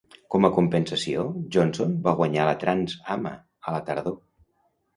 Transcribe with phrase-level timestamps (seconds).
[0.35, 1.25] Com a compensació,
[1.57, 4.21] Jonsson va guanyar la Trans-AMA a la tardor.